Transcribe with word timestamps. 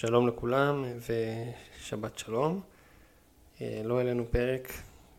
שלום 0.00 0.28
לכולם 0.28 0.84
ושבת 0.98 2.18
שלום. 2.18 2.60
לא 3.60 3.98
העלינו 3.98 4.24
פרק 4.30 4.72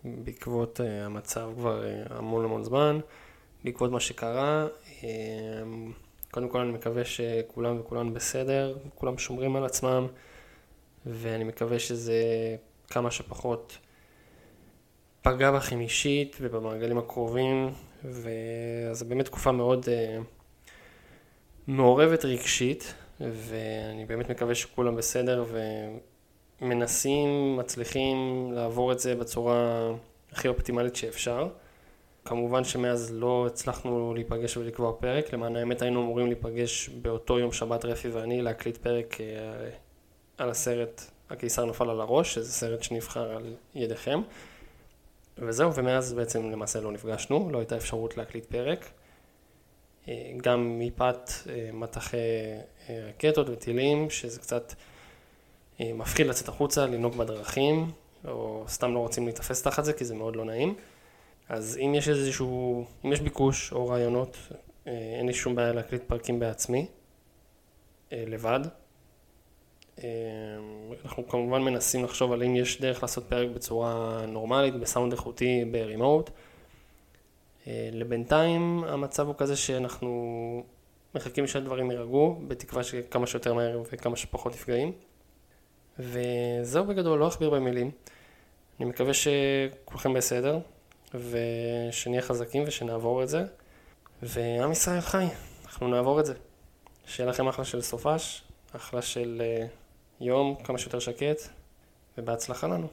בעקבות 0.05 0.81
אה, 0.81 1.05
המצב 1.05 1.49
כבר 1.55 1.85
אה, 1.85 2.03
המון 2.09 2.45
המון 2.45 2.63
זמן, 2.63 2.99
בעקבות 3.63 3.91
מה 3.91 3.99
שקרה. 3.99 4.67
אה, 5.03 5.09
קודם 6.31 6.49
כל 6.49 6.59
אני 6.59 6.71
מקווה 6.71 7.05
שכולם 7.05 7.79
וכולן 7.79 8.13
בסדר, 8.13 8.77
כולם 8.95 9.17
שומרים 9.17 9.55
על 9.55 9.65
עצמם, 9.65 10.07
ואני 11.05 11.43
מקווה 11.43 11.79
שזה 11.79 12.23
כמה 12.87 13.11
שפחות 13.11 13.77
פגע 15.21 15.51
בכם 15.51 15.79
אישית 15.79 16.37
ובמעגלים 16.41 16.97
הקרובים, 16.97 17.73
וזו 18.05 19.05
באמת 19.05 19.25
תקופה 19.25 19.51
מאוד 19.51 19.85
מעורבת 21.67 22.25
רגשית. 22.25 22.93
ואני 23.31 24.05
באמת 24.05 24.29
מקווה 24.29 24.55
שכולם 24.55 24.95
בסדר 24.95 25.45
ומנסים, 26.61 27.57
מצליחים 27.57 28.49
לעבור 28.53 28.91
את 28.91 28.99
זה 28.99 29.15
בצורה 29.15 29.91
הכי 30.31 30.47
אופטימלית 30.47 30.95
שאפשר. 30.95 31.47
כמובן 32.25 32.63
שמאז 32.63 33.13
לא 33.13 33.47
הצלחנו 33.47 34.13
להיפגש 34.13 34.57
ולקבוע 34.57 34.93
פרק, 34.99 35.33
למען 35.33 35.55
האמת 35.55 35.81
היינו 35.81 36.01
אמורים 36.01 36.27
להיפגש 36.27 36.89
באותו 36.89 37.39
יום 37.39 37.51
שבת 37.51 37.85
רפי 37.85 38.07
ואני 38.07 38.41
להקליט 38.41 38.77
פרק 38.77 39.21
אה, 39.21 39.69
על 40.37 40.49
הסרט 40.49 41.01
הקיסר 41.29 41.65
נפל 41.65 41.89
על 41.89 42.01
הראש, 42.01 42.33
שזה 42.33 42.51
סרט 42.51 42.83
שנבחר 42.83 43.31
על 43.35 43.53
ידיכם. 43.75 44.21
וזהו, 45.37 45.73
ומאז 45.73 46.13
בעצם 46.13 46.51
למעשה 46.51 46.81
לא 46.81 46.91
נפגשנו, 46.91 47.49
לא 47.51 47.57
הייתה 47.57 47.77
אפשרות 47.77 48.17
להקליט 48.17 48.45
פרק. 48.45 48.85
אה, 50.07 50.31
גם 50.37 50.79
מפאת 50.79 51.31
אה, 51.49 51.69
מטחי 51.73 52.17
אה, 52.89 53.05
רקטות 53.09 53.49
וטילים, 53.49 54.09
שזה 54.09 54.39
קצת 54.39 54.73
מפחיד 55.79 56.27
לצאת 56.27 56.47
החוצה, 56.47 56.85
לנהוג 56.85 57.15
בדרכים, 57.15 57.91
או 58.27 58.63
סתם 58.67 58.93
לא 58.93 58.99
רוצים 58.99 59.25
להתאפס 59.25 59.63
תחת 59.63 59.85
זה, 59.85 59.93
כי 59.93 60.05
זה 60.05 60.15
מאוד 60.15 60.35
לא 60.35 60.45
נעים. 60.45 60.75
אז 61.49 61.79
אם 61.85 61.95
יש 61.95 62.09
איזשהו, 62.09 62.85
אם 63.05 63.13
יש 63.13 63.21
ביקוש 63.21 63.71
או 63.71 63.87
רעיונות, 63.87 64.37
אין 64.85 65.27
לי 65.27 65.33
שום 65.33 65.55
בעיה 65.55 65.73
להקליט 65.73 66.03
פרקים 66.07 66.39
בעצמי, 66.39 66.85
לבד. 68.11 68.59
אנחנו 71.03 71.27
כמובן 71.27 71.61
מנסים 71.61 72.03
לחשוב 72.03 72.31
על 72.31 72.43
אם 72.43 72.55
יש 72.55 72.81
דרך 72.81 73.01
לעשות 73.01 73.23
פרק 73.29 73.49
בצורה 73.49 74.25
נורמלית, 74.27 74.75
בסאונד 74.75 75.11
איכותי, 75.11 75.65
ברימוט. 75.71 76.29
אה, 77.67 77.89
לבינתיים 77.91 78.83
המצב 78.83 79.27
הוא 79.27 79.35
כזה 79.37 79.55
שאנחנו 79.55 80.63
מחכים 81.15 81.47
שהדברים 81.47 81.91
יירגעו, 81.91 82.41
בתקווה 82.47 82.83
שכמה 82.83 83.27
שיותר 83.27 83.53
מהר 83.53 83.81
וכמה 83.91 84.15
שפחות 84.15 84.53
נפגעים. 84.53 84.91
וזהו 85.99 86.85
בגדול, 86.85 87.19
לא 87.19 87.27
אכביר 87.27 87.49
במילים. 87.49 87.91
אני 88.79 88.89
מקווה 88.89 89.13
שכולכם 89.13 90.13
בסדר, 90.13 90.59
ושנהיה 91.13 92.21
חזקים 92.21 92.63
ושנעבור 92.67 93.23
את 93.23 93.29
זה. 93.29 93.43
ועם 94.23 94.71
ישראל 94.71 95.01
חי, 95.01 95.25
אנחנו 95.65 95.87
נעבור 95.87 96.19
את 96.19 96.25
זה. 96.25 96.33
שיהיה 97.05 97.29
לכם 97.29 97.47
אחלה 97.47 97.65
של 97.65 97.81
סופש, 97.81 98.43
אחלה 98.75 99.01
של 99.01 99.41
אה, 99.45 99.65
יום, 100.21 100.55
כמה 100.63 100.77
שיותר 100.77 100.99
שקט, 100.99 101.41
ובהצלחה 102.17 102.67
לנו. 102.67 102.87